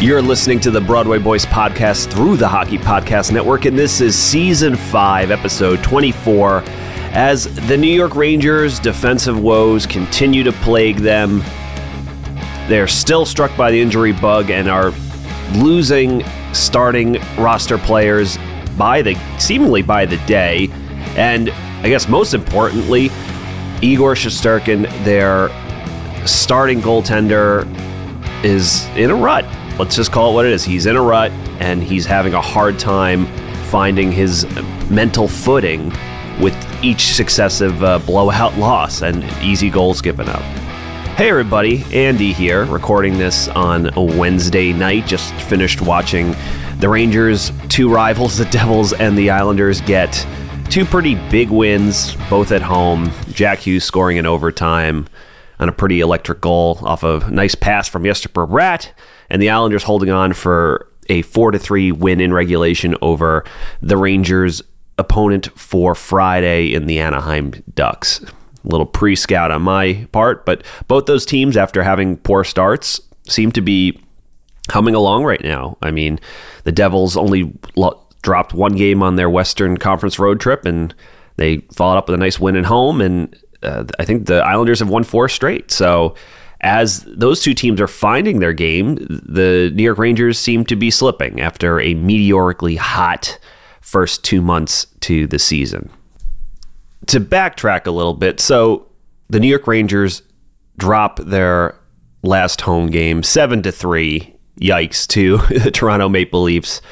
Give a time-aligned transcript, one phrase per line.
[0.00, 4.16] You're listening to the Broadway Boys podcast through the Hockey Podcast Network, and this is
[4.16, 6.62] season 5, episode 24.
[7.10, 11.42] As the New York Rangers' defensive woes continue to plague them,
[12.68, 14.92] they're still struck by the injury bug and are
[15.56, 18.38] losing starting roster players
[18.78, 20.68] by the seemingly by the day.
[21.16, 23.06] And I guess most importantly,
[23.82, 25.48] Igor Shesterkin, their
[26.24, 27.66] starting goaltender,
[28.44, 29.44] is in a rut
[29.78, 30.64] let's just call it what it is.
[30.64, 33.26] He's in a rut and he's having a hard time
[33.66, 34.44] finding his
[34.90, 35.90] mental footing
[36.40, 40.42] with each successive uh, blowout loss and easy goals given up.
[41.16, 45.06] Hey everybody, Andy here, recording this on a Wednesday night.
[45.06, 46.34] Just finished watching
[46.78, 50.26] the Rangers, two rivals, the Devils and the Islanders, get
[50.70, 53.10] two pretty big wins, both at home.
[53.32, 55.08] Jack Hughes scoring in overtime
[55.58, 58.92] on a pretty electric goal off a nice pass from Jesper Bratt
[59.30, 63.44] and the Islanders holding on for a four to three win in regulation over
[63.80, 64.62] the Rangers'
[64.98, 68.20] opponent for Friday in the Anaheim Ducks.
[68.20, 68.28] A
[68.64, 73.52] little pre scout on my part, but both those teams, after having poor starts, seem
[73.52, 73.98] to be
[74.70, 75.78] humming along right now.
[75.80, 76.18] I mean,
[76.64, 80.94] the Devils only lo- dropped one game on their Western Conference road trip, and
[81.36, 83.00] they followed up with a nice win at home.
[83.00, 85.70] And uh, I think the Islanders have won four straight.
[85.70, 86.14] So
[86.60, 90.90] as those two teams are finding their game, the New York Rangers seem to be
[90.90, 93.38] slipping after a meteorically hot
[93.80, 95.90] first two months to the season.
[97.06, 98.86] To backtrack a little bit, so
[99.28, 100.22] the New York Rangers
[100.76, 101.78] drop their
[102.22, 104.34] last home game seven to three.
[104.60, 106.82] Yikes to the Toronto Maple Leafs,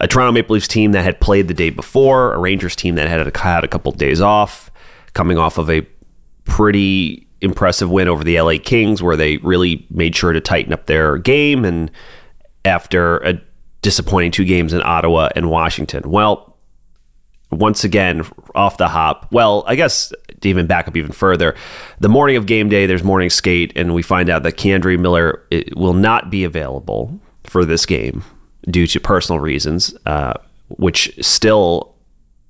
[0.00, 3.08] a Toronto Maple Leafs team that had played the day before, a Rangers team that
[3.08, 4.70] had had a couple days off,
[5.12, 5.84] coming off of a
[6.44, 10.86] pretty impressive win over the LA Kings, where they really made sure to tighten up
[10.86, 11.64] their game.
[11.64, 11.90] And
[12.64, 13.40] after a
[13.82, 16.50] disappointing two games in Ottawa and Washington, well,
[17.50, 18.24] once again,
[18.54, 19.28] off the hop.
[19.32, 21.54] Well, I guess to even back up even further,
[21.98, 25.44] the morning of game day, there's morning skate, and we find out that K'Andre Miller
[25.76, 28.22] will not be available for this game
[28.68, 30.34] due to personal reasons, uh,
[30.68, 31.94] which still,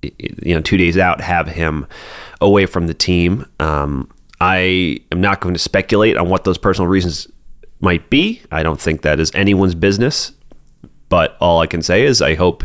[0.02, 1.86] you know, two days out have him
[2.40, 3.46] away from the team.
[3.58, 7.28] Um, I am not going to speculate on what those personal reasons
[7.80, 8.42] might be.
[8.50, 10.32] I don't think that is anyone's business.
[11.08, 12.64] But all I can say is I hope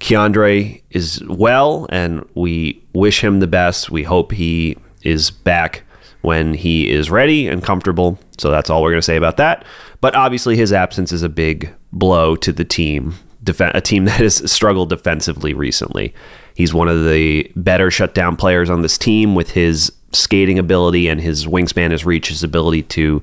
[0.00, 3.90] K'Andre is well and we wish him the best.
[3.90, 5.84] We hope he is back
[6.22, 8.18] when he is ready and comfortable.
[8.38, 9.64] So that's all we're going to say about that.
[10.00, 13.14] But obviously, his absence is a big blow to the team,
[13.60, 16.12] a team that has struggled defensively recently.
[16.54, 21.20] He's one of the better shutdown players on this team with his skating ability and
[21.20, 23.20] his wingspan, his reach, his ability to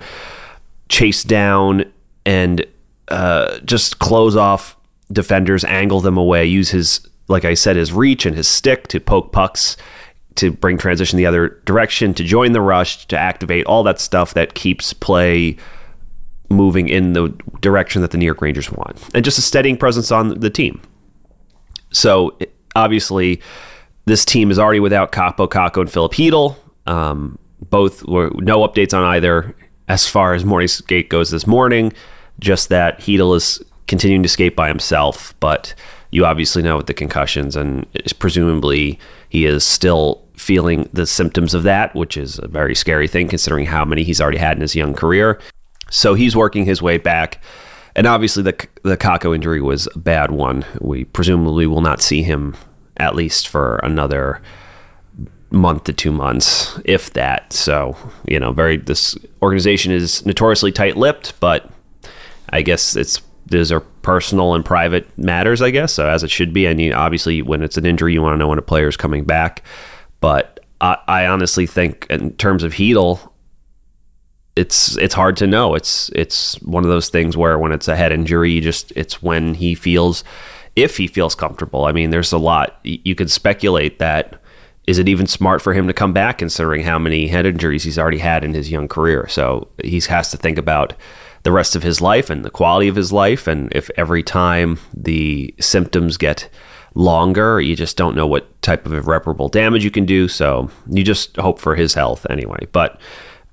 [0.89, 1.85] chase down
[2.25, 2.65] and
[3.07, 4.75] uh, just close off
[5.11, 8.99] defenders, angle them away, use his, like I said, his reach and his stick to
[8.99, 9.77] poke pucks,
[10.35, 14.33] to bring transition the other direction, to join the rush, to activate all that stuff
[14.33, 15.57] that keeps play
[16.49, 17.29] moving in the
[17.61, 20.81] direction that the New York Rangers want, and just a steadying presence on the team.
[21.91, 22.37] So
[22.75, 23.41] obviously,
[24.05, 26.55] this team is already without Kaapo Kakko and Filip Chytil.
[26.87, 27.37] Um,
[27.69, 29.55] both were no updates on either
[29.87, 31.93] as far as morning skate goes this morning.
[32.40, 35.75] Just that Chytil is continuing to skate by himself, but
[36.11, 37.85] you obviously know with the concussions, and
[38.19, 38.99] presumably
[39.29, 43.66] he is still feeling the symptoms of that, which is a very scary thing considering
[43.66, 45.40] how many he's already had in his young career.
[45.90, 47.41] So he's working his way back.
[47.96, 50.66] And obviously, the the Kakko injury was a bad one.
[50.79, 52.55] We presumably will not see him
[52.97, 54.41] at least for another
[55.49, 57.52] month to two months, if that.
[57.52, 57.97] So,
[58.28, 61.70] you know, very this organization is notoriously tight-lipped, but
[62.49, 65.91] I guess it's those are personal and private matters, I guess.
[65.91, 66.73] So as it should be.
[66.73, 69.26] Mean, obviously, when it's an injury, you want to know when a player is coming
[69.26, 69.64] back.
[70.22, 73.30] But I, I honestly think, in terms of Chytil,
[74.61, 75.73] it's it's hard to know.
[75.73, 79.55] It's it's one of those things where when it's a head injury, just it's when
[79.55, 80.23] he feels
[80.75, 81.85] if he feels comfortable.
[81.85, 84.40] I mean, there's a lot you can speculate that
[84.87, 87.99] is it even smart for him to come back considering how many head injuries he's
[87.99, 89.28] already had in his young career.
[89.28, 90.93] So he has to think about
[91.43, 94.79] the rest of his life and the quality of his life and if every time
[94.93, 96.49] the symptoms get
[96.93, 100.28] longer, you just don't know what type of irreparable damage you can do.
[100.28, 102.67] So you just hope for his health anyway.
[102.72, 102.99] But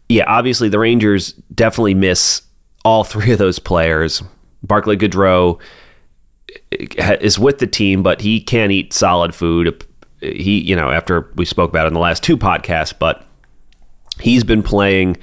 [0.08, 2.43] yeah, obviously the Rangers definitely miss
[2.84, 4.22] all three of those players.
[4.62, 5.60] Barclay Goodrow
[6.70, 9.84] is with the team, but he can't eat solid food.
[10.20, 13.25] He, you know, after we spoke about it in the last two podcasts, but
[14.19, 15.16] he's been playing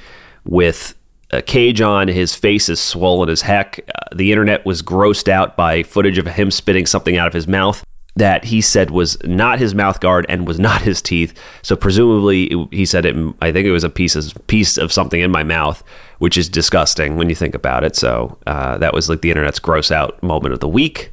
[0.46, 0.94] with
[1.32, 2.08] a cage on.
[2.08, 3.80] His face is swollen as heck.
[3.90, 7.48] Uh, the internet was grossed out by footage of him spitting something out of his
[7.48, 7.84] mouth
[8.16, 11.34] that he said was not his mouth guard and was not his teeth.
[11.62, 13.16] So presumably he said it.
[13.42, 15.84] I think it was a piece of piece of something in my mouth,
[16.20, 17.96] which is disgusting when you think about it.
[17.96, 21.12] So uh, that was like the internet's gross out moment of the week.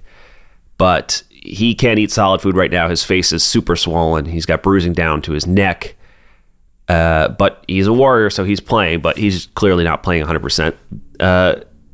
[0.78, 2.88] But he can't eat solid food right now.
[2.88, 4.26] His face is super swollen.
[4.26, 5.96] He's got bruising down to his neck.
[6.88, 9.00] Uh, but he's a warrior, so he's playing.
[9.00, 10.38] But he's clearly not playing 100.
[10.38, 10.76] Uh, percent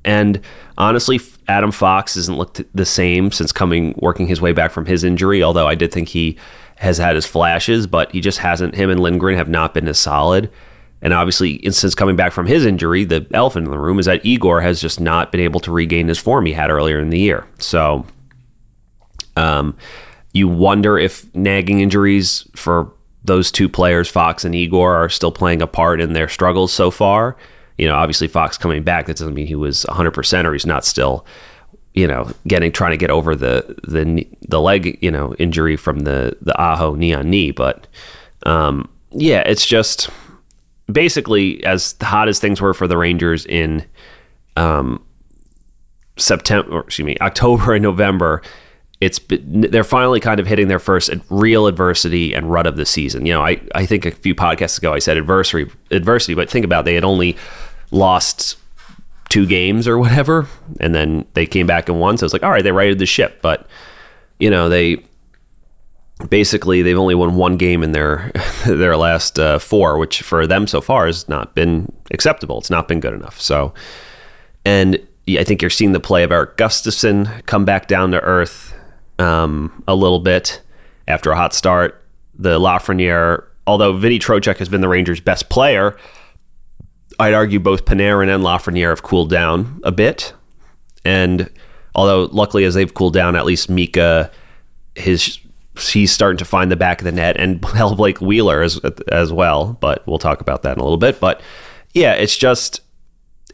[0.05, 0.41] And
[0.77, 5.03] honestly, Adam Fox hasn't looked the same since coming working his way back from his
[5.03, 5.43] injury.
[5.43, 6.37] Although I did think he
[6.77, 8.75] has had his flashes, but he just hasn't.
[8.75, 10.51] Him and Lindgren have not been as solid.
[11.01, 14.25] And obviously, since coming back from his injury, the elephant in the room is that
[14.27, 17.21] Igor has just not been able to regain his form he had earlier in the
[17.21, 17.47] year.
[17.59, 18.05] So,
[19.37, 19.77] um,
[20.33, 22.93] you wonder if nagging injuries for
[23.25, 26.91] those two players, Fox and Igor, are still playing a part in their struggles so
[26.91, 27.37] far
[27.79, 30.85] you know, obviously Fox coming back, that doesn't mean he was 100% or he's not
[30.85, 31.25] still,
[31.95, 36.01] you know, getting trying to get over the the the leg, you know, injury from
[36.01, 37.87] the the Aho knee on knee, but
[38.45, 40.11] um, yeah, it's just
[40.91, 43.85] basically as hot as things were for the Rangers in
[44.57, 45.05] um,
[46.17, 48.43] September, excuse me, October and November,
[49.01, 53.27] it's they're finally kind of hitting their first real adversity and rut of the season.
[53.27, 56.65] You know, I, I think a few podcasts ago I said adversity adversity, but think
[56.65, 57.37] about it, they had only
[57.91, 58.57] lost
[59.29, 60.47] two games or whatever,
[60.81, 62.17] and then they came back and won.
[62.17, 63.41] So it's like, all right, they righted the ship.
[63.43, 63.67] But
[64.39, 65.03] you know, they
[66.29, 68.33] basically they've only won one game in their
[68.67, 72.59] their last uh, four, which for them so far has not been acceptable.
[72.59, 73.41] It's not been good enough.
[73.41, 73.75] So,
[74.65, 74.99] and
[75.29, 78.75] I think you're seeing the play of Erik Gustafsson come back down to earth
[79.19, 80.61] um, a little bit
[81.07, 82.03] after a hot start.
[82.39, 85.97] The Lafreniere, although Vinny Trocheck has been the Rangers' best player,
[87.19, 90.33] I'd argue both Panarin and Lafreniere have cooled down a bit.
[91.05, 91.51] And
[91.95, 94.31] although luckily as they've cooled down, at least Mika,
[94.95, 95.39] his
[95.79, 98.81] he's starting to find the back of the net, and hell, Blake Wheeler as
[99.11, 99.77] as well.
[99.81, 101.21] But we'll talk about that in a little bit.
[101.21, 101.41] But
[101.93, 102.81] yeah, it's just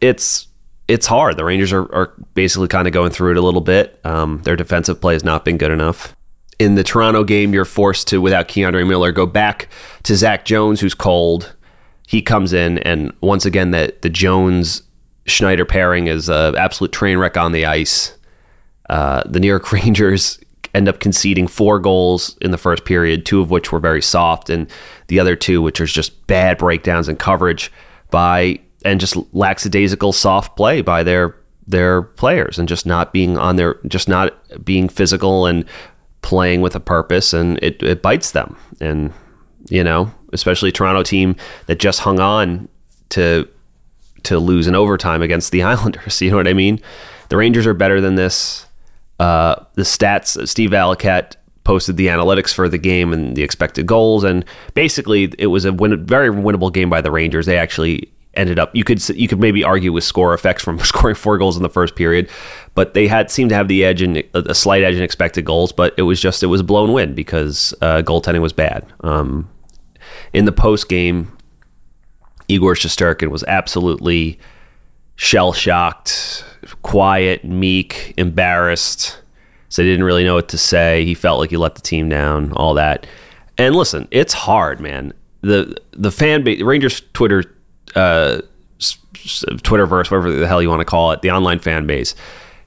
[0.00, 0.49] it's
[0.88, 1.37] it's hard.
[1.37, 3.99] The Rangers are, are basically kind of going through it a little bit.
[4.05, 6.14] Um, their defensive play has not been good enough.
[6.58, 9.69] In the Toronto game, you're forced to, without K'Andre Miller, go back
[10.05, 11.55] to Zach Jones, who's cold
[12.06, 14.83] he comes in, and once again, that the Jones
[15.27, 18.17] Schneider pairing is an absolute train wreck on the ice.
[18.91, 20.39] Uh, the New York Rangers
[20.75, 24.51] end up conceding four goals in the first period, two of which were very soft,
[24.51, 24.71] and
[25.06, 27.73] the other two, which are just bad breakdowns and coverage
[28.11, 31.35] by and just lackadaisical soft play by their
[31.67, 35.64] their players and just not being on their just not being physical and
[36.21, 39.12] playing with a purpose and it, it bites them and
[39.71, 41.37] you know especially Toronto team
[41.67, 42.69] that just hung on
[43.11, 43.49] to
[44.25, 46.21] to lose in overtime against the Islanders.
[46.21, 46.81] You know what I mean?
[47.29, 48.67] The Rangers are better than this.
[49.19, 54.25] Uh, the stats, Steve Valiquette posted the analytics for the game and the expected goals,
[54.25, 57.47] and basically it was a win- very winnable game by the Rangers.
[57.47, 61.14] They actually ended up you could you could maybe argue with score effects from scoring
[61.14, 62.29] four goals in the first period,
[62.75, 65.73] but they had seemed to have the edge and a slight edge in expected goals.
[65.73, 68.87] But it was just it was a blown win because uh, goaltending was bad.
[69.00, 69.49] Um,
[70.33, 71.37] in the post game,
[72.49, 74.38] Igor Shesterkin was absolutely
[75.16, 76.44] shell shocked,
[76.83, 79.18] quiet, meek, embarrassed.
[79.68, 81.04] So he didn't really know what to say.
[81.04, 83.06] He felt like he let the team down, all that.
[83.59, 85.12] And listen, it's hard, man.
[85.40, 87.44] The the fan base, Rangers Twitter,
[87.94, 88.40] uh,
[88.78, 92.14] Twitterverse, whatever the hell you want to call it, the online fan base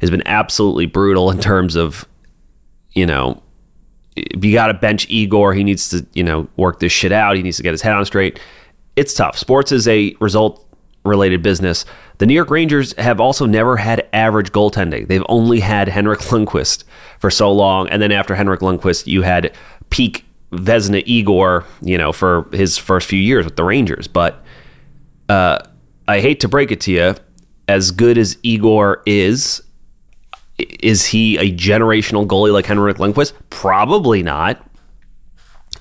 [0.01, 2.06] has been absolutely brutal in terms of,
[2.92, 3.42] you know,
[4.42, 5.54] you got to bench Igor.
[5.54, 7.36] He needs to, you know, work this shit out.
[7.36, 8.40] He needs to get his head on straight.
[8.96, 9.38] It's tough.
[9.38, 10.64] Sports is a result
[11.04, 11.86] related business.
[12.18, 15.08] The New York Rangers have also never had average goaltending.
[15.08, 16.84] They've only had Henrik Lundqvist
[17.20, 19.54] for so long, and then after Henrik Lundqvist, you had
[19.90, 24.08] peak Vezina Igor, you know, for his first few years with the Rangers.
[24.08, 24.44] But
[25.30, 25.60] uh,
[26.08, 27.16] I hate to break it to you,
[27.68, 29.62] as good as Igor is,
[30.58, 33.34] is he a generational goalie like Henrik Lundqvist?
[33.50, 34.64] Probably not.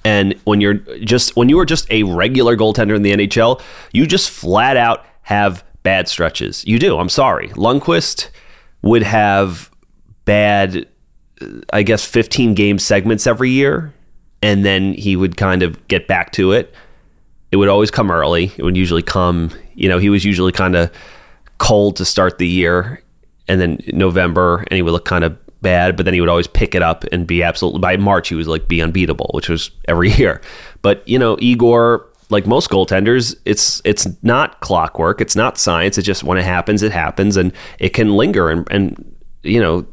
[0.04, 3.60] And when you're just when you are just a regular goaltender in the NHL,
[3.92, 6.64] you just flat out have bad stretches.
[6.66, 6.98] You do.
[6.98, 7.48] I'm sorry.
[7.50, 8.30] Lundqvist
[8.82, 9.70] would have
[10.24, 10.86] bad,
[11.72, 13.92] I guess, 15 game segments every year,
[14.42, 16.74] and then he would kind of get back to it.
[17.50, 18.52] It would always come early.
[18.56, 20.90] It would usually come, you know, he was usually kind of
[21.58, 23.02] cold to start the year,
[23.48, 26.46] and then November, and he would look kind of bad, but then he would always
[26.46, 29.70] pick it up and be absolutely by March he was like be unbeatable, which was
[29.88, 30.40] every year.
[30.82, 35.98] But you know, Igor, like most goaltenders, it's it's not clockwork, it's not science.
[35.98, 38.50] It just when it happens, it happens, and it can linger.
[38.50, 39.86] And and you know,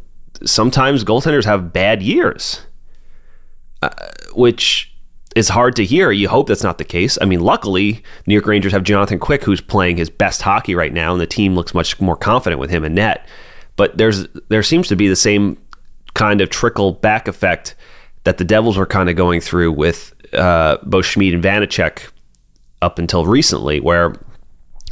[0.45, 2.61] sometimes goaltenders have bad years,
[3.81, 3.89] uh,
[4.33, 4.93] which
[5.35, 6.11] is hard to hear.
[6.11, 7.17] You hope that's not the case.
[7.21, 10.93] I mean, luckily, New York Rangers have Jonathan Quick, who's playing his best hockey right
[10.93, 13.27] now, and the team looks much more confident with him in net.
[13.75, 15.57] But there's there seems to be the same
[16.13, 17.75] kind of trickle back effect
[18.23, 22.09] that the Devils were kind of going through with uh, both Schmid and Vanecek
[22.81, 24.15] up until recently, where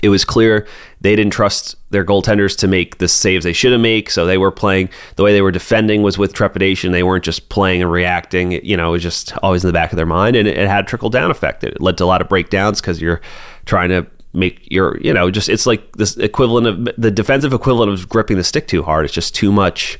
[0.02, 0.68] it was clear
[1.02, 4.10] they didn't trust their goaltenders to make the saves they should have made.
[4.10, 6.92] So they were playing the way they were defending was with trepidation.
[6.92, 8.54] They weren't just playing and reacting.
[8.66, 10.68] You know, it was just always in the back of their mind, and it, it
[10.68, 11.64] had trickle down effect.
[11.64, 13.22] It led to a lot of breakdowns because you're
[13.66, 17.92] trying to make your you know just it's like this equivalent of the defensive equivalent
[17.92, 19.06] of gripping the stick too hard.
[19.06, 20.00] It's just too much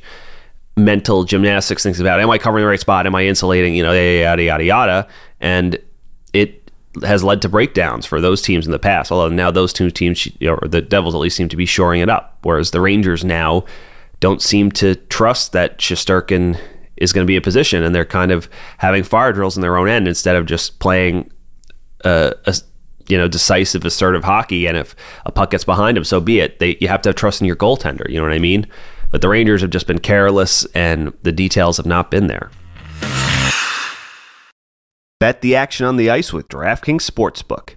[0.76, 1.82] mental gymnastics.
[1.82, 3.06] Things about am I covering the right spot?
[3.06, 3.74] Am I insulating?
[3.74, 5.08] You know, yada yada yada,
[5.40, 5.78] and
[6.32, 6.70] it
[7.02, 9.10] has led to breakdowns for those teams in the past.
[9.10, 12.08] Although now those two teams, or the Devils at least, seem to be shoring it
[12.08, 13.64] up, whereas the Rangers now
[14.20, 16.58] don't seem to trust that Shesterkin
[16.96, 18.48] is going to be in position, and they're kind of
[18.78, 21.30] having fire drills in their own end instead of just playing
[22.04, 22.54] uh, a, a
[23.08, 24.66] you know, decisive, assertive hockey.
[24.66, 24.94] And if
[25.26, 26.58] a puck gets behind him, so be it.
[26.58, 28.08] They you have to have trust in your goaltender.
[28.08, 28.66] You know what I mean?
[29.10, 32.50] But the Rangers have just been careless, and the details have not been there.
[35.20, 37.74] Bet the action on the ice with DraftKings Sportsbook.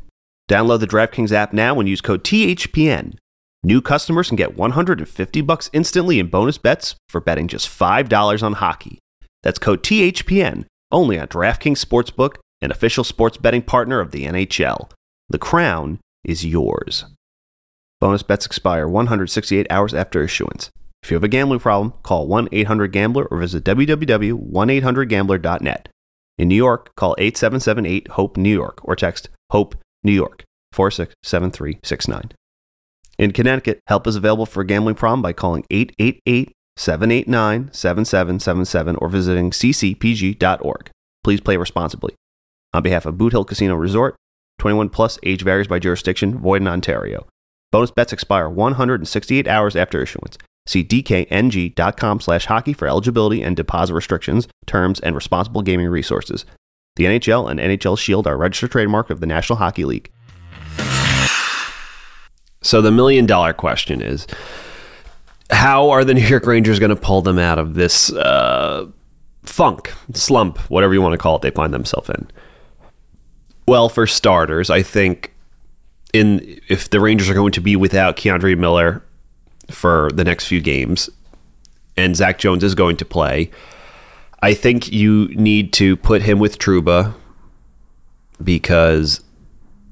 [0.50, 3.18] Download the DraftKings app now and use code THPN.
[3.64, 8.54] New customers can get 150 bucks instantly in bonus bets for betting just $5 on
[8.54, 9.00] hockey.
[9.44, 14.90] That's code THPN only on DraftKings Sportsbook, an official sports betting partner of the NHL.
[15.30, 17.06] The crown is yours.
[18.00, 20.70] Bonus bets expire 168 hours after issuance.
[21.02, 25.90] If you have a gambling problem, call 1 800 Gambler or visit www.1800Gambler.net.
[26.38, 32.32] In New York, call 8778 HOPE New York or text HOPE New York 467369.
[33.18, 39.08] In Connecticut, help is available for a gambling problem by calling 888 789 7777 or
[39.08, 40.90] visiting ccpg.org.
[41.24, 42.14] Please play responsibly.
[42.74, 44.18] On behalf of Boot Hill Casino Resort,
[44.60, 47.28] 21 plus age varies by jurisdiction, void in Ontario.
[47.72, 50.38] Bonus bets expire 168 hours after issuance.
[50.68, 56.46] See dkng.com slash hockey for eligibility and deposit restrictions, terms, and responsible gaming resources.
[56.96, 60.10] The NHL and NHL Shield are registered trademark of the National Hockey League.
[62.62, 64.26] So the million dollar question is
[65.52, 68.88] how are the New York Rangers going to pull them out of this uh,
[69.44, 72.28] funk, slump, whatever you want to call it, they find themselves in?
[73.68, 75.34] Well, for starters, I think
[76.14, 79.04] in if the Rangers are going to be without K'Andre Miller
[79.70, 81.10] for the next few games,
[81.98, 83.50] and Zach Jones is going to play,
[84.42, 87.14] I think you need to put him with Trouba
[88.44, 89.24] because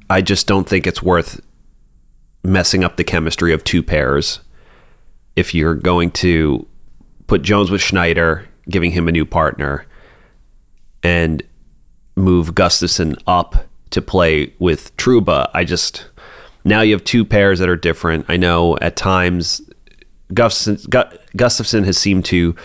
[0.09, 1.41] I just don't think it's worth
[2.43, 4.41] messing up the chemistry of two pairs
[5.35, 6.67] if you're going to
[7.25, 9.87] put Jones with Schneider, giving him a new partner,
[11.01, 11.41] and
[12.15, 15.49] move Gustafsson up to play with Trouba.
[15.53, 16.05] I just
[16.65, 18.25] now you have two pairs that are different.
[18.29, 19.61] I know at times
[20.33, 22.55] Gustafsson, Gustafsson has seemed to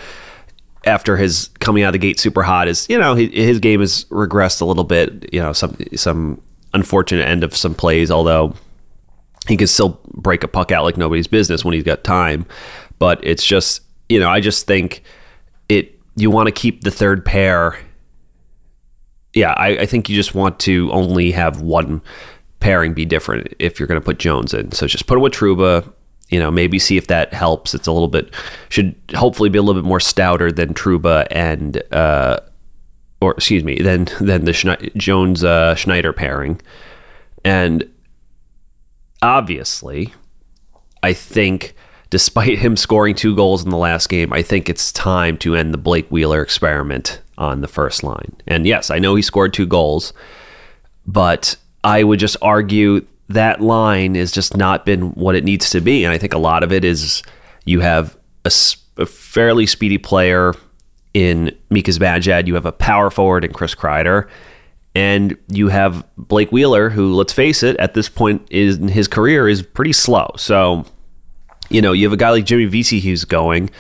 [0.85, 3.81] after his coming out of the gate super hot is you know his, his game
[3.81, 5.33] has regressed a little bit.
[5.33, 6.41] You know some some
[6.75, 8.55] unfortunate end of some plays, although
[9.47, 12.47] he can still break a puck out like nobody's business when he's got time.
[12.99, 15.03] But it's just you know I just think
[15.69, 17.79] it you want to keep the third pair
[19.39, 22.03] yeah, I, I think you just want to only have one
[22.59, 24.73] pairing be different if you're going to put Jones in.
[24.73, 25.89] So just put him with Trouba,
[26.29, 27.73] You know, maybe see if that helps.
[27.73, 28.35] It's a little bit
[28.69, 32.41] should hopefully be a little bit more stouter than Trouba and uh,
[33.21, 36.61] or excuse me, than than the Schne- Jones uh, Schneider pairing.
[37.45, 37.89] And
[39.23, 40.13] obviously,
[41.05, 41.77] I think
[42.11, 45.73] despite him scoring two goals in the last game, I think it's time to end
[45.73, 48.37] the Blake Wheeler experiment on the first line.
[48.47, 50.13] And yes, I know he scored two goals,
[51.07, 55.81] but I would just argue that line has just not been what it needs to
[55.81, 56.05] be.
[56.05, 57.23] And I think a lot of it is
[57.65, 58.53] you have a,
[58.97, 60.55] a fairly speedy player
[61.15, 64.29] in Mika Zibanejad, you have a power forward in Chris Kreider,
[64.95, 69.49] and you have Blake Wheeler, who, let's face it, at this point in his career
[69.49, 70.31] is pretty slow.
[70.37, 70.85] So,
[71.71, 73.71] you know, you have a guy like Jimmy Vesey who's going.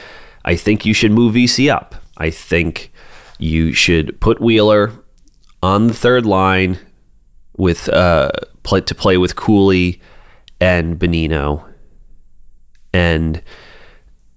[0.44, 1.94] I think you should move Vesey up.
[2.16, 2.92] I think
[3.38, 4.92] you should put Wheeler
[5.62, 6.78] on the third line
[7.56, 8.30] with uh
[8.62, 9.98] play to play with Cuylle
[10.60, 11.64] and Bonino,
[12.92, 13.42] and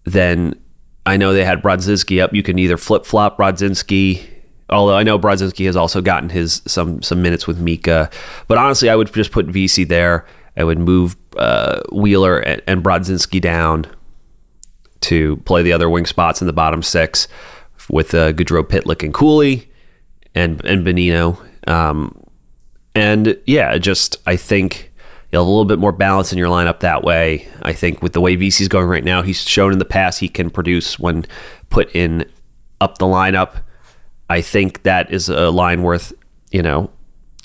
[0.03, 0.59] then
[1.05, 2.33] I know they had Brodzinski up.
[2.33, 4.23] You can either flip flop Brodzinski,
[4.69, 8.09] although I know Brodzinski has also gotten his some some minutes with Mika.
[8.47, 10.25] But honestly, I would just put Vesey there.
[10.57, 13.85] I would move uh, Wheeler and, and Brodzinski down
[15.01, 17.27] to play the other wing spots in the bottom six
[17.91, 19.67] with uh, Goodrow, Pitlick, and Cuylle,
[20.33, 21.37] and and Bonino.
[21.69, 22.17] Um,
[22.95, 24.91] and yeah, just I think
[25.31, 27.47] you know, a little bit more balance in your lineup that way.
[27.61, 30.27] I think with the way Vesey's going right now, he's shown in the past he
[30.27, 31.25] can produce when
[31.69, 32.25] put in
[32.79, 33.61] up the lineup.
[34.29, 36.13] I think that is a line worth,
[36.51, 36.89] you know,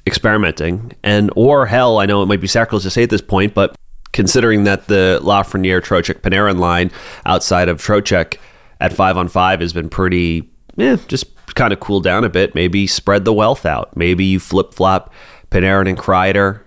[0.06, 0.92] experimenting.
[1.02, 3.76] And or hell, I know it might be sacrilege to say at this point, but
[4.12, 6.90] considering that the Lafreniere, Trocheck, Panarin line
[7.24, 8.38] outside of Trocheck
[8.80, 12.54] at five on five has been pretty, eh, just kind of cooled down a bit.
[12.54, 13.96] Maybe spread the wealth out.
[13.96, 15.12] Maybe you flip flop
[15.50, 16.60] Panarin and Kreider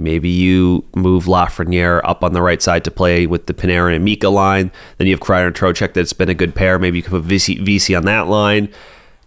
[0.00, 4.04] Maybe you move Lafreniere up on the right side to play with the Panarin and
[4.04, 4.70] Mika line.
[4.98, 6.78] Then you have Kreider and Trocheck that's been a good pair.
[6.78, 8.68] Maybe you could put VC, Vesey on that line.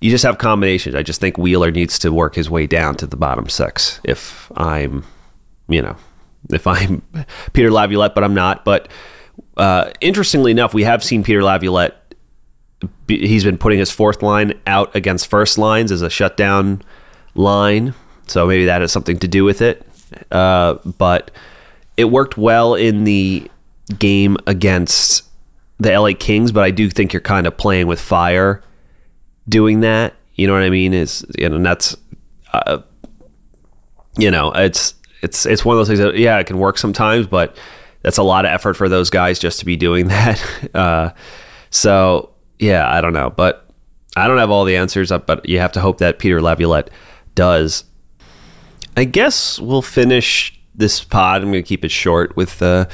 [0.02, 0.96] You just have combinations.
[0.96, 4.00] I just think Wheeler needs to work his way down to the bottom six.
[4.04, 5.04] If I'm,
[5.68, 5.98] you know,
[6.52, 7.02] if I'm
[7.54, 8.64] Peter Laviolette, but I'm not.
[8.64, 8.90] But
[9.60, 11.96] uh, interestingly enough, we have seen Peter Laviolette.
[13.10, 16.82] He's been putting his fourth line out against first lines as a shutdown
[17.36, 17.94] line.
[18.28, 19.86] So maybe that has something to do with it.
[20.32, 21.30] Uh, but
[21.98, 23.52] it worked well in the
[23.98, 25.24] game against
[25.78, 28.64] the LA Kings, but I do think you're kind of playing with fire
[29.50, 30.14] doing that.
[30.36, 30.94] You know what I mean?
[30.94, 31.98] Is you know, and that's
[32.54, 32.80] uh,
[34.18, 37.28] you know, it's it's it's one of those things that yeah, it can work sometimes,
[37.28, 37.58] but
[38.02, 40.76] that's a lot of effort for those guys just to be doing that.
[40.76, 41.12] Uh,
[41.70, 43.70] so yeah, I don't know, but
[44.16, 46.90] I don't have all the answers, but you have to hope that Peter Laviolette
[47.36, 47.86] does.
[48.98, 51.42] I guess we'll finish this pod.
[51.42, 52.88] I'm going to keep it short with uh,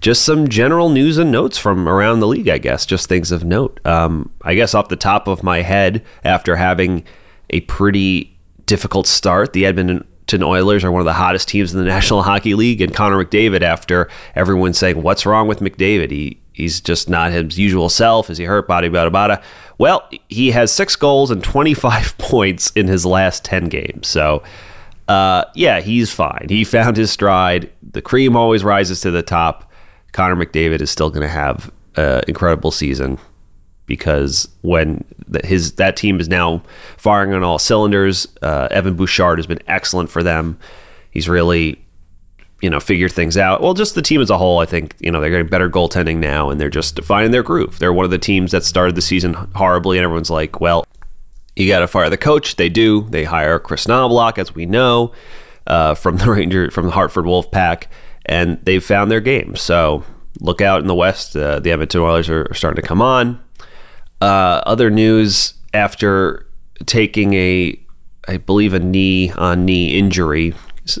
[0.00, 3.44] just some general news and notes from around the league, I guess, just things of
[3.44, 3.78] note.
[3.86, 7.04] Um, I guess off the top of my head, after having
[7.50, 10.04] a pretty difficult start, the Edmonton
[10.40, 13.62] Oilers are one of the hottest teams in the National Hockey League, and Connor McDavid,
[13.62, 16.12] after everyone saying, What's wrong with McDavid?
[16.12, 18.28] He He's just not his usual self.
[18.28, 18.68] Is he hurt?
[18.68, 19.42] Bada bada bada.
[19.78, 24.06] Well, he has six goals and 25 points in his last 10 games.
[24.06, 24.42] So
[25.08, 26.46] uh, yeah, he's fine.
[26.48, 27.70] He found his stride.
[27.82, 29.70] The cream always rises to the top.
[30.12, 33.18] Connor McDavid is still going to have an incredible season
[33.86, 35.04] because when
[35.44, 36.62] his that team is now
[36.96, 40.58] firing on all cylinders, uh, Evan Bouchard has been excellent for them.
[41.10, 41.84] He's really,
[42.60, 43.60] you know, figured things out.
[43.60, 46.18] Well, just the team as a whole, I think you know they're getting better goaltending
[46.18, 47.78] now, and they're just finding their groove.
[47.78, 50.84] They're one of the teams that started the season horribly, and everyone's like, well,
[51.56, 52.56] you got to fire the coach.
[52.56, 53.02] They do.
[53.10, 55.12] They hire Kris Knoblauch, as we know,
[55.66, 57.88] uh, from the Ranger, from the Hartford Wolf Pack,
[58.24, 59.56] and they've found their game.
[59.56, 60.04] So
[60.40, 61.36] look out in the West.
[61.36, 63.42] Uh, the Edmonton Oilers are, are, starting to come on.
[64.22, 66.46] Uh, other news after
[66.86, 67.76] taking a,
[68.28, 70.54] I believe, a knee on knee injury,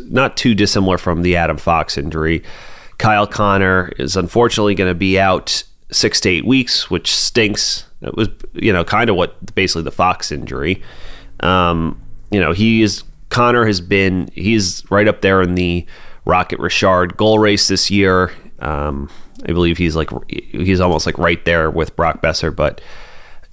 [0.08, 2.42] not too dissimilar from the Adam Fox injury.
[2.98, 7.84] Kyle Connor is unfortunately going to be out six to eight weeks, which stinks.
[8.00, 10.82] It was, you know, kind of what basically the Fox injury.
[11.38, 15.86] Um, you know, he is Connor has been he's right up there in the
[16.24, 18.32] Rocket Richard goal race this year.
[18.58, 19.08] Um,
[19.44, 22.80] I believe he's like he's almost like right there with Brock Boeser, but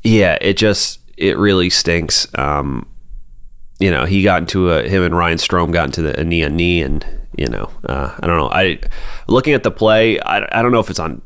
[0.03, 2.27] yeah, it just it really stinks.
[2.37, 2.87] Um,
[3.79, 6.43] you know, he got into a him and Ryan Strome got into the a knee
[6.43, 7.05] on knee, and
[7.37, 8.49] you know, uh, I don't know.
[8.49, 8.79] I
[9.27, 11.21] looking at the play, I, I don't know if it's on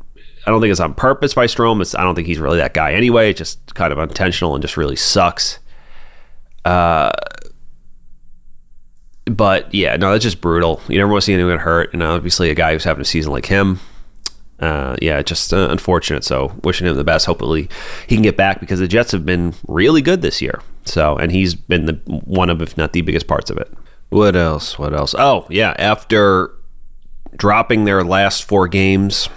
[0.46, 1.80] I don't think it's on purpose by Strome.
[1.80, 3.30] It's, I don't think he's really that guy anyway.
[3.30, 5.58] It's just kind of intentional and just really sucks.
[6.64, 7.10] Uh,
[9.24, 10.82] but yeah, no, that's just brutal.
[10.88, 13.32] You never want to see anyone hurt, and obviously a guy who's having a season
[13.32, 13.80] like him.
[14.60, 16.24] Uh, yeah, just uh, unfortunate.
[16.24, 17.26] So wishing him the best.
[17.26, 17.68] Hopefully
[18.06, 20.60] he can get back because the Jets have been really good this year.
[20.84, 23.72] So and he's been the one of, if not the biggest parts of it.
[24.10, 24.78] What else?
[24.78, 25.14] What else?
[25.18, 26.52] Oh yeah, after
[27.36, 29.28] dropping their last four games.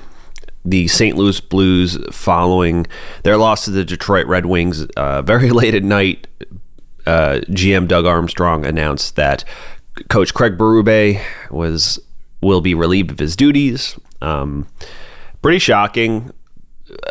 [0.66, 1.16] The St.
[1.16, 2.88] Louis Blues following
[3.24, 6.28] their loss to the Detroit Red Wings uh, very late at night.
[7.06, 9.46] Uh, GM Doug Armstrong announced that
[10.10, 12.02] Coach Craig Berube was
[12.42, 13.98] will be relieved of his duties.
[14.22, 14.68] Um,
[15.42, 16.32] pretty shocking.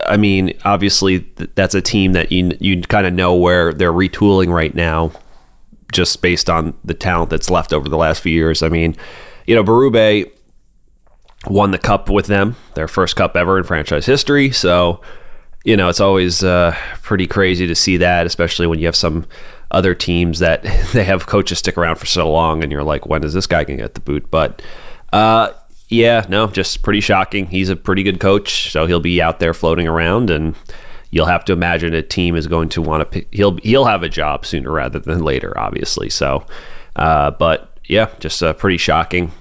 [0.07, 3.93] I mean, obviously, th- that's a team that you you kind of know where they're
[3.93, 5.13] retooling right now,
[5.93, 8.63] just based on the talent that's left over the last few years.
[8.63, 8.97] I mean,
[9.47, 10.31] you know, Berube
[11.47, 14.51] won the cup with them, their first cup ever in franchise history.
[14.51, 15.01] So,
[15.65, 19.27] you know, it's always uh, pretty crazy to see that, especially when you have some
[19.71, 20.63] other teams that
[20.93, 23.65] they have coaches stick around for so long, and you're like, when is this guy
[23.65, 24.31] going to get the boot?
[24.31, 24.63] But
[25.13, 25.53] uh,
[25.89, 27.47] yeah, no, just pretty shocking.
[27.47, 30.55] He's a pretty good coach, so he'll be out there floating around, and
[31.11, 33.25] you'll have to imagine a team is going to want to.
[33.31, 36.11] He'll he'll have a job sooner rather than later, obviously.
[36.11, 36.45] So,
[36.97, 39.33] uh, but yeah, just uh, pretty shocking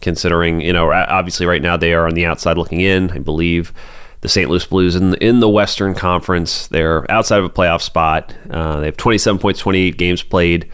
[0.00, 3.10] considering you know obviously right now they are on the outside looking in.
[3.10, 3.72] I believe
[4.20, 4.50] the St.
[4.50, 6.66] Louis Blues in the, in the Western Conference.
[6.66, 8.34] They're outside of a playoff spot.
[8.50, 10.68] Uh, they have 27 points, 28 games played.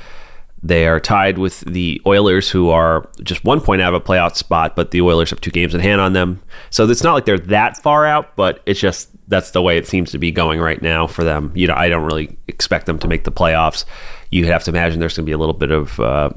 [0.64, 4.34] They are tied with the Oilers, who are just one point out of a playoff
[4.34, 6.40] spot, but the Oilers have two games in hand on them.
[6.70, 9.86] So it's not like they're that far out, but it's just that's the way it
[9.86, 11.52] seems to be going right now for them.
[11.54, 13.84] You know, I don't really expect them to make the playoffs.
[14.30, 16.30] You have to imagine there's going to be a little bit of, uh,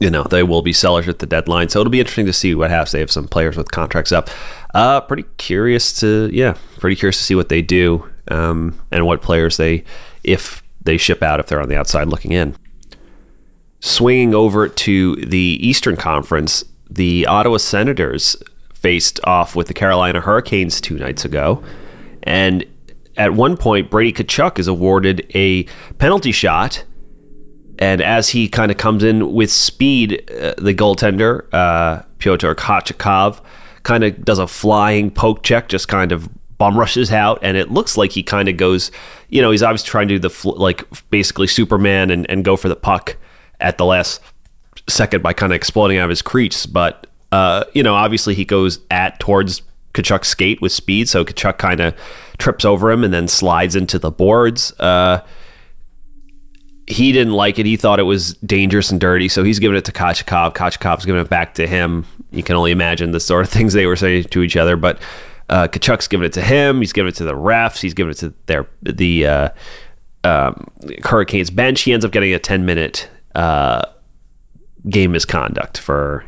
[0.00, 1.70] you know, they will be sellers at the deadline.
[1.70, 2.92] So it'll be interesting to see what happens.
[2.92, 4.30] They have some players with contracts up.
[4.72, 9.20] Uh, pretty curious to, yeah, pretty curious to see what they do um, and what
[9.20, 9.82] players they,
[10.22, 12.54] if they ship out, if they're on the outside looking in.
[13.80, 18.36] Swinging over to the Eastern Conference, the Ottawa Senators
[18.74, 21.62] faced off with the Carolina Hurricanes two nights ago.
[22.22, 22.64] And
[23.16, 25.64] at one point, Brady Tkachuk is awarded a
[25.98, 26.84] penalty shot.
[27.78, 33.40] And as he kind of comes in with speed, uh, the goaltender, uh, Pyotr Kochetkov,
[33.84, 37.38] kind of does a flying poke check, just kind of bum rushes out.
[37.42, 38.90] And it looks like he kind of goes,
[39.28, 42.56] you know, he's obviously trying to do the, fl- like, basically Superman and, and go
[42.56, 43.16] for the puck
[43.60, 44.20] at the last
[44.88, 46.66] second by kind of exploding out of his crease.
[46.66, 49.62] But uh, you know, obviously he goes at towards
[49.94, 51.94] Tkachuk's skate with speed, so Tkachuk kind of
[52.38, 54.72] trips over him and then slides into the boards.
[54.78, 55.20] Uh,
[56.86, 57.66] he didn't like it.
[57.66, 60.54] He thought it was dangerous and dirty, so he's giving it to Kochetkov.
[60.54, 62.06] Kochetkov giving it back to him.
[62.30, 64.76] You can only imagine the sort of things they were saying to each other.
[64.76, 64.98] But
[65.50, 66.78] uh, Tkachuk's giving it to him.
[66.80, 67.80] He's giving it to the refs.
[67.80, 69.48] He's giving it to their the uh,
[70.24, 70.66] um,
[71.04, 71.82] Hurricanes bench.
[71.82, 73.84] He ends up getting a ten minute uh,
[74.90, 76.24] game misconduct for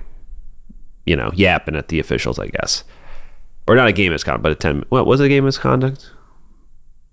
[1.07, 2.85] you know yapping at the officials, I guess,
[3.67, 4.85] or not a game misconduct, but a ten.
[4.91, 5.19] What was?
[5.19, 6.09] A game misconduct?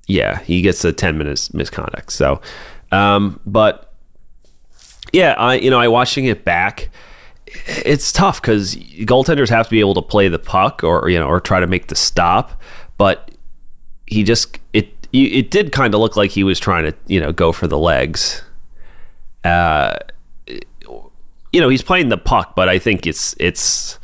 [0.05, 2.11] Yeah, he gets a ten minutes misconduct.
[2.11, 2.39] So,
[2.91, 3.91] um, but
[5.13, 6.89] yeah, I you know I watching it back.
[7.65, 11.25] It's tough because goaltenders have to be able to play the puck or you know
[11.25, 12.61] or try to make the stop,
[12.99, 13.31] but
[14.05, 17.31] he just it it did kind of look like he was trying to you know
[17.31, 18.43] go for the legs
[19.47, 19.97] uh,
[21.53, 23.99] you know, he's playing the puck, but I think it's it's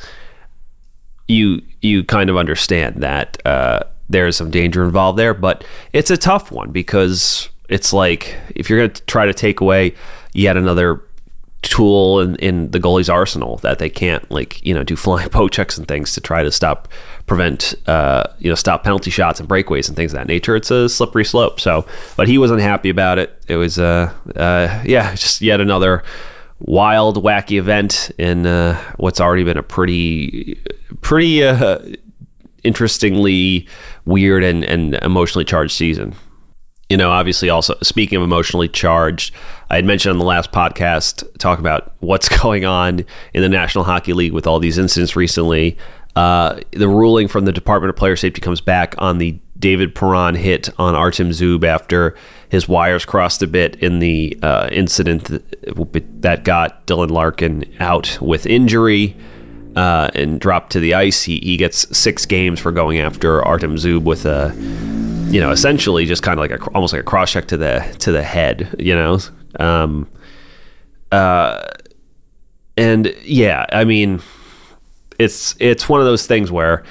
[1.27, 6.17] you you kind of understand that uh, there's some danger involved there, but it's a
[6.17, 9.93] tough one because it's like if you're going to try to take away
[10.33, 11.01] yet another
[11.63, 15.51] tool in, in the goalie's arsenal that they can't like you know do flying poke
[15.51, 16.87] checks and things to try to stop
[17.25, 20.55] prevent uh, you know stop penalty shots and breakaways and things of that nature.
[20.55, 21.59] It's a slippery slope.
[21.59, 23.35] So but he wasn't happy about it.
[23.47, 26.03] It was uh, uh yeah just yet another
[26.59, 30.61] wild wacky event in uh, what's already been a pretty
[31.01, 31.79] pretty uh,
[32.63, 33.67] interestingly
[34.05, 36.15] weird and, and emotionally charged season
[36.89, 39.33] you know, obviously, also speaking of emotionally charged,
[39.69, 43.83] I had mentioned on the last podcast talk about what's going on in the National
[43.83, 45.77] Hockey League with all these incidents recently.
[46.15, 50.35] Uh, the ruling from the Department of Player Safety comes back on the David Perron
[50.35, 52.15] hit on Artem Zub after
[52.49, 55.29] his wires crossed a bit in the uh, incident
[56.21, 59.15] that got Dylan Larkin out with injury
[59.75, 61.23] uh, and dropped to the ice.
[61.23, 64.49] He, he gets six games for going after Artem Zub with a
[65.33, 67.95] you know, essentially just kind of like a almost like a cross check to the
[67.99, 69.17] to the head, you know.
[69.59, 70.07] Um,
[71.11, 71.63] uh,
[72.77, 74.21] and yeah, I mean,
[75.17, 76.83] it's it's one of those things where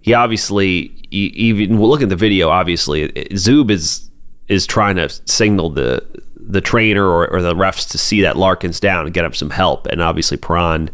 [0.00, 2.48] he obviously even look at the video.
[2.48, 4.10] Obviously, Zub is
[4.48, 6.04] is trying to signal the
[6.34, 9.50] the trainer or, or the refs to see that Larkin's down and get him some
[9.50, 9.86] help.
[9.86, 10.90] And obviously, Perron,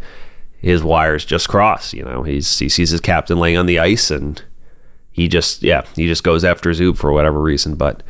[0.59, 1.95] his wires just cross.
[1.95, 4.43] You know, he's he sees his captain laying on the ice and
[5.13, 7.75] he just yeah he just goes after Zub for whatever reason.
[7.75, 8.03] But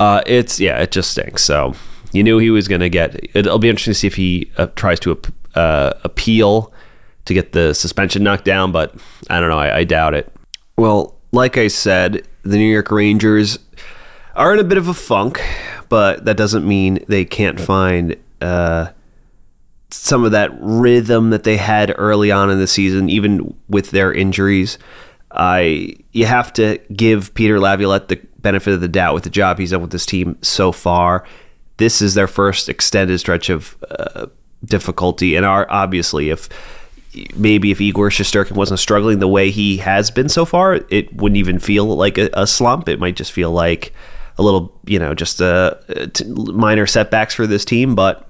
[0.00, 1.42] uh, it's yeah it just stinks.
[1.42, 1.74] So
[2.12, 3.18] you knew he was going to get.
[3.34, 5.18] It'll be interesting to see if he uh, tries to
[5.54, 6.72] uh, appeal
[7.24, 8.94] to get the suspension knocked down, but
[9.30, 9.58] I don't know.
[9.58, 10.32] I, I doubt it.
[10.76, 13.58] Well, like I said, the New York Rangers
[14.34, 15.40] are in a bit of a funk,
[15.88, 18.88] but that doesn't mean they can't find uh,
[19.90, 24.12] some of that rhythm that they had early on in the season, even with their
[24.12, 24.78] injuries.
[25.34, 29.58] I you have to give Peter Laviolette the benefit of the doubt with the job
[29.58, 31.24] he's done with this team so far.
[31.78, 34.26] This is their first extended stretch of uh,
[34.64, 36.48] difficulty, and are obviously if
[37.34, 41.36] maybe if Igor Shesterkin wasn't struggling the way he has been so far, it wouldn't
[41.36, 42.88] even feel like a, a slump.
[42.88, 43.92] It might just feel like
[44.38, 45.74] a little, you know, just uh,
[46.12, 47.94] t- minor setbacks for this team.
[47.94, 48.28] But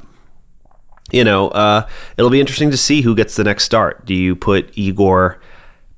[1.10, 1.86] you know, uh,
[2.16, 4.06] it'll be interesting to see who gets the next start.
[4.06, 5.40] Do you put Igor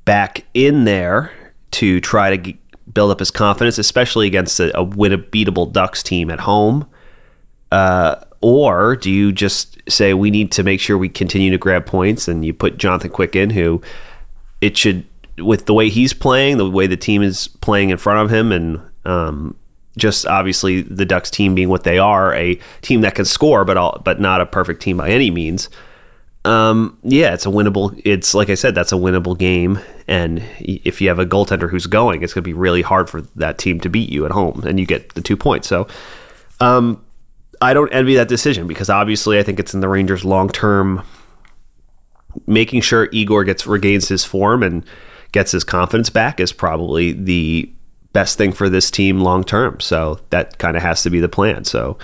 [0.04, 1.32] back in there
[1.72, 2.54] to try to
[2.92, 6.86] build up his confidence, especially against a, a beatable Ducks team at home?
[7.72, 11.86] Uh, or do you just say we need to make sure we continue to grab
[11.86, 13.80] points and you put Jonathan Quick in, who
[14.60, 15.06] it should,
[15.38, 18.52] with the way he's playing, the way the team is playing in front of him,
[18.52, 19.56] and um,
[19.96, 23.76] just obviously the Ducks team being what they are, a team that can score, but
[23.76, 25.68] all, but not a perfect team by any means.
[26.44, 28.00] Um, yeah, it's a winnable.
[28.04, 31.87] It's like I said, that's a winnable game, and if you have a goaltender who's
[31.87, 34.62] going, it's going to be really hard for that team to beat you at home,
[34.66, 35.66] and you get the two points.
[35.68, 35.88] So,
[36.61, 37.02] um,
[37.62, 41.02] I don't envy that decision because obviously I think it's in the Rangers' long term
[42.46, 44.85] making sure Igor gets regains his form and
[45.33, 47.70] gets his confidence back is probably the
[48.12, 49.80] best thing for this team long term.
[49.80, 51.64] So that kind of has to be the plan.
[51.64, 51.98] So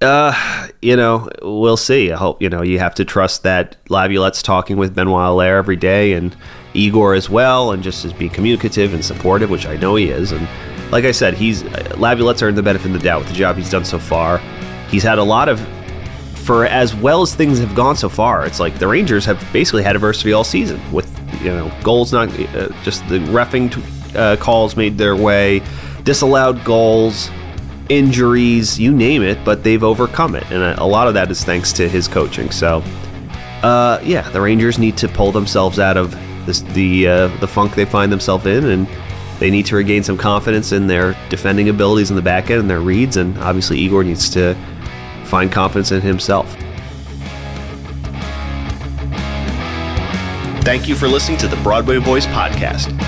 [0.00, 2.12] uh, you know, we'll see.
[2.12, 5.76] I hope, you know, you have to trust that Laviolette's talking with Benoit Allaire every
[5.76, 6.36] day and
[6.74, 10.32] Igor as well, and just as being communicative and supportive, which I know he is.
[10.32, 10.46] And
[10.90, 11.64] like I said, he's
[11.96, 14.40] Laviolette's earned the benefit of the doubt with the job he's done so far
[14.90, 15.60] he's had a lot of
[16.38, 18.46] for as well as things have gone so far.
[18.46, 22.28] It's like the Rangers have basically had adversity all season with you know goals not
[22.28, 23.74] uh, just the refing
[24.14, 25.62] uh, calls made their way,
[26.04, 27.30] disallowed goals,
[27.88, 31.72] injuries, you name it, but they've overcome it, and a, lot of that is thanks
[31.74, 32.50] to his coaching.
[32.50, 32.82] So,
[33.62, 36.10] uh, yeah, the Rangers need to pull themselves out of
[36.46, 38.88] this, the uh, the funk they find themselves in, and
[39.38, 42.70] they need to regain some confidence in their defending abilities in the back end and
[42.70, 44.54] their reads, and obviously Igor needs to
[45.24, 46.56] find confidence in himself.
[50.62, 53.05] Thank you for listening to the Broadway Boys podcast.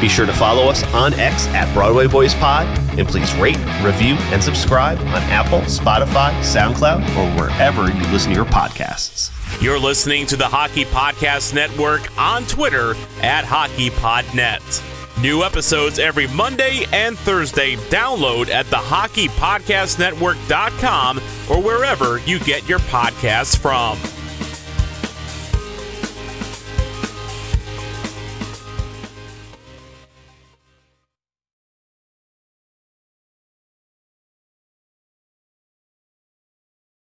[0.00, 2.66] Be sure to follow us on X at Broadway Boys Pod,
[2.98, 8.36] and please rate, review, and subscribe on Apple, Spotify, SoundCloud, or wherever you listen to
[8.36, 9.30] your podcasts.
[9.62, 12.90] You're listening to the Hockey Podcast Network on Twitter
[13.22, 15.22] at HockeyPodNet.
[15.22, 17.76] New episodes every Monday and Thursday.
[17.76, 21.18] Download at the hockeypodcastnetwork.com
[21.50, 23.96] or wherever you get your podcasts from.